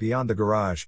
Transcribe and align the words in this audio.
Beyond 0.00 0.30
the 0.30 0.34
Garage. 0.34 0.86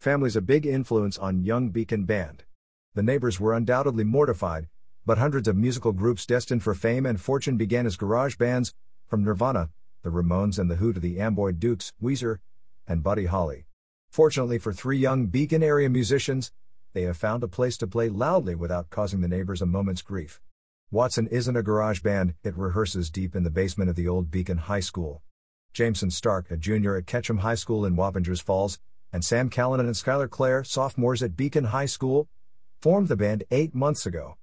Family's 0.00 0.36
a 0.36 0.40
big 0.40 0.64
influence 0.64 1.18
on 1.18 1.44
young 1.44 1.68
Beacon 1.68 2.06
Band. 2.06 2.44
The 2.94 3.02
neighbors 3.02 3.38
were 3.38 3.52
undoubtedly 3.52 4.04
mortified, 4.04 4.68
but 5.04 5.18
hundreds 5.18 5.46
of 5.48 5.54
musical 5.54 5.92
groups 5.92 6.24
destined 6.24 6.62
for 6.62 6.74
fame 6.74 7.04
and 7.04 7.20
fortune 7.20 7.58
began 7.58 7.84
as 7.84 7.96
garage 7.96 8.36
bands, 8.36 8.72
from 9.06 9.22
Nirvana, 9.22 9.68
the 10.00 10.08
Ramones 10.08 10.58
and 10.58 10.70
the 10.70 10.76
Who 10.76 10.94
to 10.94 10.98
the 10.98 11.20
Amboy 11.20 11.52
Dukes, 11.52 11.92
Weezer, 12.02 12.38
and 12.88 13.02
Buddy 13.02 13.26
Holly. 13.26 13.66
Fortunately 14.08 14.56
for 14.56 14.72
three 14.72 14.96
young 14.96 15.26
Beacon 15.26 15.62
area 15.62 15.90
musicians, 15.90 16.50
they 16.94 17.02
have 17.02 17.18
found 17.18 17.42
a 17.42 17.48
place 17.48 17.76
to 17.76 17.86
play 17.86 18.08
loudly 18.08 18.54
without 18.54 18.88
causing 18.88 19.20
the 19.20 19.28
neighbors 19.28 19.60
a 19.60 19.66
moment's 19.66 20.00
grief. 20.00 20.40
Watson 20.90 21.26
isn't 21.26 21.54
a 21.54 21.62
garage 21.62 22.00
band, 22.00 22.32
it 22.42 22.56
rehearses 22.56 23.10
deep 23.10 23.36
in 23.36 23.42
the 23.42 23.50
basement 23.50 23.90
of 23.90 23.96
the 23.96 24.08
old 24.08 24.30
Beacon 24.30 24.56
High 24.56 24.80
School. 24.80 25.20
Jameson 25.74 26.12
Stark, 26.12 26.52
a 26.52 26.56
junior 26.56 26.94
at 26.94 27.06
Ketcham 27.06 27.40
High 27.40 27.56
School 27.56 27.84
in 27.84 27.96
Wappingers 27.96 28.40
Falls, 28.40 28.78
and 29.12 29.24
Sam 29.24 29.50
Callanan 29.50 29.86
and 29.86 29.96
Skylar 29.96 30.30
Clair, 30.30 30.62
sophomores 30.62 31.20
at 31.20 31.36
Beacon 31.36 31.64
High 31.64 31.86
School, 31.86 32.28
formed 32.80 33.08
the 33.08 33.16
band 33.16 33.42
eight 33.50 33.74
months 33.74 34.06
ago. 34.06 34.36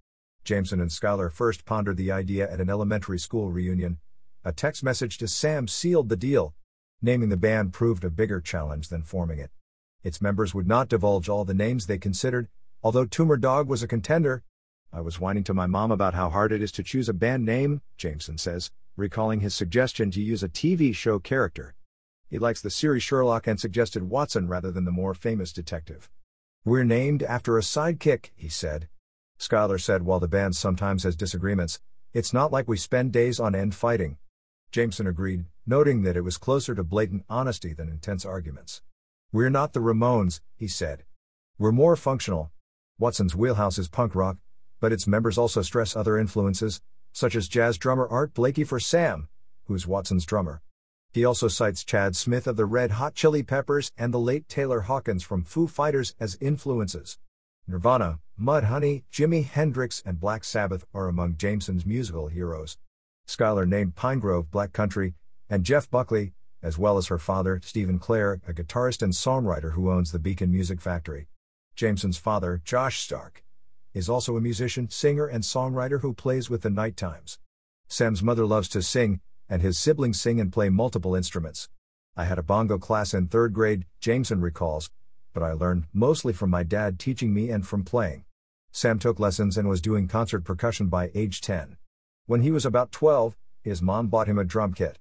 Jameson 0.43 0.81
and 0.81 0.89
Skylar 0.91 1.31
first 1.31 1.63
pondered 1.63 1.95
the 1.95 2.11
idea 2.11 2.51
at 2.51 2.59
an 2.59 2.69
elementary 2.69 3.17
school 3.17 3.49
reunion. 3.49 3.99
A 4.43 4.51
text 4.51 4.83
message 4.83 5.17
to 5.19 5.27
Sam 5.27 5.69
sealed 5.69 6.09
the 6.09 6.17
deal. 6.17 6.53
Naming 7.01 7.29
the 7.29 7.37
band 7.37 7.71
proved 7.71 8.03
a 8.03 8.09
bigger 8.09 8.41
challenge 8.41 8.89
than 8.89 9.03
forming 9.03 9.39
it. 9.39 9.51
Its 10.03 10.21
members 10.21 10.53
would 10.53 10.67
not 10.67 10.89
divulge 10.89 11.29
all 11.29 11.45
the 11.45 11.53
names 11.53 11.85
they 11.85 11.97
considered, 11.97 12.49
although 12.83 13.05
Tumor 13.05 13.37
Dog 13.37 13.69
was 13.69 13.81
a 13.81 13.87
contender. 13.87 14.43
I 14.91 14.99
was 14.99 15.21
whining 15.21 15.45
to 15.45 15.53
my 15.53 15.67
mom 15.67 15.91
about 15.91 16.13
how 16.13 16.29
hard 16.29 16.51
it 16.51 16.61
is 16.61 16.73
to 16.73 16.83
choose 16.83 17.07
a 17.07 17.13
band 17.13 17.45
name, 17.45 17.81
Jameson 17.95 18.37
says, 18.37 18.71
recalling 19.01 19.41
his 19.41 19.53
suggestion 19.53 20.11
to 20.11 20.21
use 20.21 20.43
a 20.43 20.47
TV 20.47 20.95
show 20.95 21.19
character. 21.19 21.75
He 22.29 22.39
likes 22.39 22.61
the 22.61 22.69
series 22.69 23.03
Sherlock 23.03 23.47
and 23.47 23.59
suggested 23.59 24.03
Watson 24.03 24.47
rather 24.47 24.71
than 24.71 24.85
the 24.85 24.91
more 24.91 25.13
famous 25.13 25.51
detective. 25.51 26.09
We're 26.63 26.85
named 26.85 27.23
after 27.23 27.57
a 27.57 27.61
sidekick, 27.61 28.29
he 28.35 28.47
said. 28.47 28.87
Skylar 29.37 29.81
said 29.81 30.03
while 30.03 30.19
the 30.19 30.27
band 30.27 30.55
sometimes 30.55 31.03
has 31.03 31.15
disagreements, 31.15 31.79
it's 32.13 32.31
not 32.31 32.51
like 32.51 32.67
we 32.67 32.77
spend 32.77 33.11
days 33.11 33.39
on 33.39 33.55
end 33.55 33.75
fighting. 33.75 34.17
Jameson 34.71 35.07
agreed, 35.07 35.45
noting 35.65 36.03
that 36.03 36.15
it 36.15 36.21
was 36.21 36.37
closer 36.37 36.75
to 36.75 36.83
blatant 36.83 37.25
honesty 37.27 37.73
than 37.73 37.89
intense 37.89 38.23
arguments. 38.23 38.81
We're 39.33 39.49
not 39.49 39.73
the 39.73 39.79
Ramones, 39.79 40.39
he 40.55 40.67
said. 40.67 41.03
We're 41.57 41.71
more 41.71 41.95
functional. 41.95 42.51
Watson's 42.99 43.35
wheelhouse 43.35 43.77
is 43.77 43.89
punk 43.89 44.13
rock, 44.13 44.37
but 44.79 44.93
its 44.93 45.07
members 45.07 45.37
also 45.37 45.61
stress 45.63 45.95
other 45.95 46.17
influences, 46.17 46.81
such 47.11 47.35
as 47.35 47.47
jazz 47.47 47.77
drummer 47.77 48.07
Art 48.07 48.33
Blakey 48.33 48.63
for 48.63 48.79
Sam, 48.79 49.29
who's 49.65 49.87
Watson's 49.87 50.25
drummer. 50.25 50.61
He 51.13 51.25
also 51.25 51.47
cites 51.47 51.83
Chad 51.83 52.15
Smith 52.15 52.47
of 52.47 52.55
the 52.55 52.65
Red 52.65 52.91
Hot 52.91 53.15
Chili 53.15 53.43
Peppers 53.43 53.91
and 53.97 54.13
the 54.13 54.19
late 54.19 54.47
Taylor 54.47 54.81
Hawkins 54.81 55.23
from 55.23 55.43
Foo 55.43 55.67
Fighters 55.67 56.15
as 56.19 56.37
influences. 56.39 57.19
Nirvana, 57.67 58.19
Mudhoney, 58.39 59.03
Jimi 59.11 59.45
Hendrix, 59.45 60.01
and 60.05 60.19
Black 60.19 60.43
Sabbath 60.43 60.85
are 60.93 61.07
among 61.07 61.37
Jameson's 61.37 61.85
musical 61.85 62.27
heroes. 62.27 62.77
Skylar 63.27 63.67
named 63.67 63.95
Pinegrove 63.95 64.49
Black 64.49 64.71
Country, 64.73 65.15
and 65.49 65.63
Jeff 65.63 65.89
Buckley, 65.89 66.33
as 66.63 66.77
well 66.77 66.97
as 66.97 67.07
her 67.07 67.17
father, 67.17 67.59
Stephen 67.63 67.99
Clair, 67.99 68.39
a 68.47 68.53
guitarist 68.53 69.01
and 69.01 69.13
songwriter 69.13 69.73
who 69.73 69.91
owns 69.91 70.11
the 70.11 70.19
Beacon 70.19 70.51
Music 70.51 70.79
Factory. 70.79 71.27
Jameson's 71.75 72.17
father, 72.17 72.61
Josh 72.63 72.99
Stark, 72.99 73.43
is 73.93 74.09
also 74.09 74.37
a 74.37 74.41
musician, 74.41 74.89
singer, 74.89 75.27
and 75.27 75.43
songwriter 75.43 76.01
who 76.01 76.13
plays 76.13 76.49
with 76.49 76.61
the 76.61 76.69
Night 76.69 76.95
Times. 76.95 77.39
Sam's 77.87 78.23
mother 78.23 78.45
loves 78.45 78.69
to 78.69 78.81
sing, 78.81 79.21
and 79.49 79.61
his 79.61 79.77
siblings 79.77 80.19
sing 80.19 80.39
and 80.39 80.53
play 80.53 80.69
multiple 80.69 81.15
instruments. 81.15 81.69
I 82.15 82.25
had 82.25 82.39
a 82.39 82.43
bongo 82.43 82.77
class 82.77 83.13
in 83.13 83.27
third 83.27 83.53
grade, 83.53 83.85
Jameson 83.99 84.41
recalls, 84.41 84.89
but 85.33 85.43
I 85.43 85.53
learned 85.53 85.85
mostly 85.93 86.33
from 86.33 86.49
my 86.49 86.63
dad 86.63 86.99
teaching 86.99 87.33
me 87.33 87.49
and 87.49 87.67
from 87.67 87.83
playing. 87.83 88.25
Sam 88.71 88.99
took 88.99 89.19
lessons 89.19 89.57
and 89.57 89.67
was 89.67 89.81
doing 89.81 90.07
concert 90.07 90.45
percussion 90.45 90.87
by 90.87 91.11
age 91.13 91.41
10. 91.41 91.77
When 92.25 92.41
he 92.41 92.51
was 92.51 92.65
about 92.65 92.91
12, 92.91 93.35
his 93.61 93.81
mom 93.81 94.07
bought 94.07 94.27
him 94.27 94.37
a 94.37 94.45
drum 94.45 94.73
kit. 94.73 94.97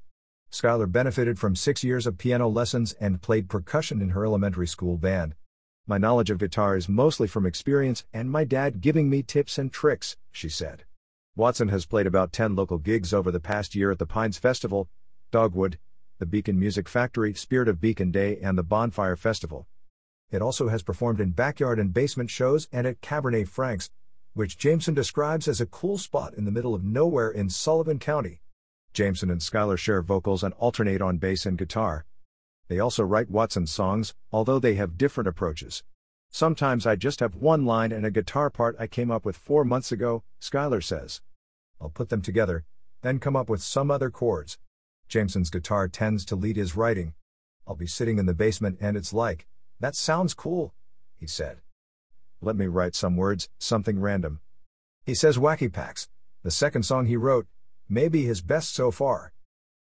Skylar 0.51 0.91
benefited 0.91 1.39
from 1.39 1.55
six 1.55 1.85
years 1.85 2.07
of 2.07 2.19
piano 2.19 2.49
lessons 2.49 2.93
and 2.95 3.23
played 3.23 3.49
percussion 3.49 4.03
in 4.03 4.11
her 4.11 4.25
elementary 4.25 4.67
school 4.67 4.97
band. 4.97 5.37
My 5.91 5.99
knowledge 5.99 6.31
of 6.31 6.39
guitar 6.39 6.77
is 6.77 6.89
mostly 6.89 7.27
from 7.27 7.45
experience 7.45 8.05
and 8.13 8.31
my 8.31 8.45
dad 8.45 8.81
giving 8.81 9.11
me 9.11 9.25
tips 9.25 9.59
and 9.59 9.73
tricks, 9.73 10.17
she 10.31 10.49
said. 10.49 10.85
Watson 11.35 11.67
has 11.67 11.85
played 11.85 12.07
about 12.07 12.33
10 12.33 12.55
local 12.55 12.79
gigs 12.79 13.13
over 13.13 13.33
the 13.33 13.41
past 13.41 13.75
year 13.75 13.91
at 13.91 13.99
the 13.99 14.07
Pines 14.07 14.39
Festival, 14.39 14.89
Dogwood, 15.33 15.81
the 16.21 16.27
Beacon 16.27 16.61
Music 16.61 16.89
Factory, 16.89 17.35
Spirit 17.35 17.67
of 17.67 17.81
Beacon 17.81 18.13
Day, 18.13 18.39
and 18.41 18.57
the 18.57 18.63
Bonfire 18.63 19.17
Festival. 19.17 19.67
It 20.31 20.41
also 20.41 20.69
has 20.69 20.85
performed 20.85 21.21
in 21.21 21.33
backyard 21.33 21.81
and 21.81 21.93
basement 21.93 22.31
shows 22.31 22.69
and 22.71 22.87
at 22.87 23.01
Cabernet 23.01 23.49
Frank's, 23.49 23.91
which 24.33 24.59
Jameson 24.59 24.95
describes 24.95 25.49
as 25.49 25.61
a 25.61 25.67
cool 25.67 25.99
spot 25.99 26.35
in 26.35 26.45
the 26.45 26.53
middle 26.53 26.77
of 26.77 26.85
nowhere 26.85 27.31
in 27.31 27.51
Sullivan 27.51 27.99
County. 27.99 28.43
Jameson 28.93 29.29
and 29.29 29.41
Skylar 29.41 29.77
share 29.77 30.03
vocals 30.03 30.45
and 30.45 30.55
alternate 30.55 31.03
on 31.03 31.19
bass 31.19 31.47
and 31.47 31.59
guitar. 31.59 32.05
They 32.71 32.79
also 32.79 33.03
write 33.03 33.29
Watson 33.29 33.67
songs, 33.67 34.15
although 34.31 34.61
they 34.61 34.77
have 34.77 34.97
different 34.97 35.27
approaches. 35.27 35.83
Sometimes 36.31 36.87
I 36.87 36.95
just 36.95 37.19
have 37.19 37.35
one 37.35 37.67
line 37.67 37.91
and 37.91 38.07
a 38.07 38.13
guitar 38.13 38.49
part 38.49 38.77
I 38.79 38.87
came 38.87 39.11
up 39.11 39.25
with 39.25 39.37
four 39.37 39.65
months 39.65 39.91
ago, 39.91 40.23
Skylar 40.41 40.81
says. 40.81 41.21
I'll 41.81 41.89
put 41.91 42.11
them 42.11 42.23
together, 42.23 42.65
then 43.03 43.19
come 43.19 43.35
up 43.35 43.49
with 43.49 43.61
some 43.61 43.91
other 43.91 44.09
chords. 44.09 44.57
Jameson's 45.09 45.51
guitar 45.51 45.89
tends 45.89 46.25
to 46.27 46.37
lead 46.37 46.55
his 46.55 46.77
writing. 46.77 47.15
I'll 47.67 47.75
be 47.75 47.89
sitting 47.89 48.21
in 48.21 48.27
the 48.27 48.35
basement 48.35 48.79
and 48.81 48.97
it's 48.97 49.13
like, 49.13 49.49
that 49.81 49.97
sounds 49.97 50.33
cool, 50.33 50.73
he 51.17 51.27
said. 51.27 51.59
Let 52.41 52.55
me 52.55 52.67
write 52.67 52.95
some 52.95 53.17
words, 53.17 53.49
something 53.59 53.99
random. 53.99 54.39
He 55.05 55.17
says 55.17 55.39
Wacky 55.39 55.73
Packs, 55.73 56.09
the 56.45 56.53
second 56.53 56.85
song 56.85 57.07
he 57.07 57.17
wrote, 57.17 57.49
may 57.89 58.07
be 58.07 58.27
his 58.27 58.43
best 58.43 58.73
so 58.73 58.93
far. 58.93 59.33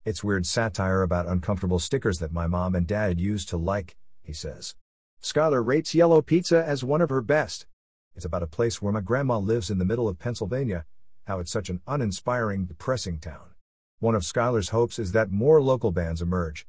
It's 0.07 0.23
weird 0.23 0.45
satire 0.45 1.01
about 1.01 1.27
uncomfortable 1.27 1.79
stickers 1.79 2.19
that 2.19 2.31
my 2.31 2.47
mom 2.47 2.75
and 2.75 2.87
dad 2.87 3.19
used 3.19 3.49
to 3.49 3.57
like, 3.57 3.97
he 4.21 4.31
says. 4.31 4.73
Skylar 5.21 5.61
rates 5.61 5.93
Yellow 5.93 6.21
Pizza 6.21 6.63
as 6.65 6.81
one 6.81 7.01
of 7.01 7.09
her 7.09 7.19
best. 7.19 7.67
It's 8.15 8.23
about 8.23 8.41
a 8.41 8.47
place 8.47 8.81
where 8.81 8.93
my 8.93 9.01
grandma 9.01 9.37
lives 9.37 9.69
in 9.69 9.79
the 9.79 9.83
middle 9.83 10.07
of 10.07 10.17
Pennsylvania, 10.17 10.85
how 11.25 11.39
it's 11.39 11.51
such 11.51 11.69
an 11.69 11.81
uninspiring, 11.85 12.67
depressing 12.67 13.19
town. 13.19 13.49
One 13.99 14.15
of 14.15 14.21
Skylar's 14.21 14.69
hopes 14.69 14.97
is 14.97 15.11
that 15.11 15.29
more 15.29 15.61
local 15.61 15.91
bands 15.91 16.21
emerge. 16.21 16.65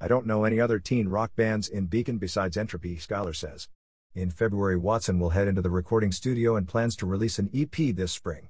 I 0.00 0.08
don't 0.08 0.26
know 0.26 0.42
any 0.42 0.58
other 0.58 0.80
teen 0.80 1.06
rock 1.06 1.30
bands 1.36 1.68
in 1.68 1.86
Beacon 1.86 2.18
besides 2.18 2.56
Entropy, 2.56 2.96
Skylar 2.96 3.36
says. 3.36 3.68
In 4.16 4.30
February, 4.30 4.76
Watson 4.76 5.20
will 5.20 5.30
head 5.30 5.46
into 5.46 5.62
the 5.62 5.70
recording 5.70 6.10
studio 6.10 6.56
and 6.56 6.66
plans 6.66 6.96
to 6.96 7.06
release 7.06 7.38
an 7.38 7.50
EP 7.54 7.94
this 7.94 8.10
spring. 8.10 8.48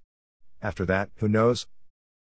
After 0.62 0.86
that, 0.86 1.10
who 1.16 1.28
knows? 1.28 1.66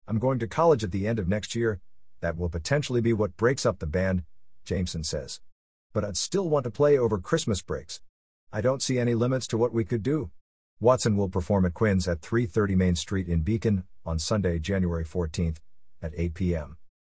I'm 0.06 0.20
going 0.20 0.38
to 0.38 0.46
college 0.46 0.84
at 0.84 0.92
the 0.92 1.08
end 1.08 1.18
of 1.18 1.26
next 1.26 1.56
year. 1.56 1.80
That 2.24 2.38
will 2.38 2.48
potentially 2.48 3.02
be 3.02 3.12
what 3.12 3.36
breaks 3.36 3.66
up 3.66 3.80
the 3.80 3.86
band, 3.86 4.22
Jameson 4.64 5.04
says. 5.04 5.40
But 5.92 6.06
I'd 6.06 6.16
still 6.16 6.48
want 6.48 6.64
to 6.64 6.70
play 6.70 6.96
over 6.96 7.18
Christmas 7.18 7.60
breaks. 7.60 8.00
I 8.50 8.62
don't 8.62 8.80
see 8.80 8.98
any 8.98 9.14
limits 9.14 9.46
to 9.48 9.58
what 9.58 9.74
we 9.74 9.84
could 9.84 10.02
do. 10.02 10.30
Watson 10.80 11.18
will 11.18 11.28
perform 11.28 11.66
at 11.66 11.74
Quinn's 11.74 12.08
at 12.08 12.22
330 12.22 12.76
Main 12.76 12.94
Street 12.94 13.28
in 13.28 13.42
Beacon 13.42 13.84
on 14.06 14.18
Sunday, 14.18 14.58
January 14.58 15.04
14th 15.04 15.58
at 16.00 16.14
8 16.16 16.32
p.m. 16.32 16.78